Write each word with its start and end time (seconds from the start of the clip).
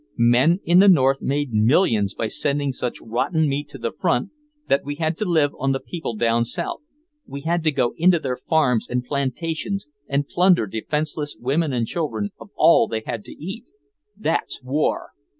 Men 0.17 0.61
in 0.65 0.79
the 0.79 0.87
North 0.87 1.21
made 1.21 1.53
millions 1.53 2.15
by 2.15 2.25
sending 2.25 2.71
such 2.71 2.99
rotten 2.99 3.47
meat 3.47 3.69
to 3.69 3.77
the 3.77 3.91
front 3.91 4.31
that 4.67 4.83
we 4.83 4.95
had 4.95 5.15
to 5.19 5.25
live 5.29 5.51
on 5.59 5.73
the 5.73 5.79
people 5.79 6.15
down 6.15 6.43
South, 6.43 6.81
we 7.27 7.41
had 7.41 7.63
to 7.65 7.71
go 7.71 7.93
into 7.97 8.17
their 8.17 8.35
farms 8.37 8.87
and 8.89 9.05
plantations 9.05 9.85
and 10.07 10.27
plunder 10.27 10.65
defenseless 10.65 11.37
women 11.39 11.71
and 11.71 11.85
children 11.85 12.31
of 12.39 12.49
all 12.55 12.87
they 12.87 13.03
had 13.05 13.23
to 13.25 13.33
eat! 13.33 13.65
That's 14.17 14.59
war! 14.63 15.09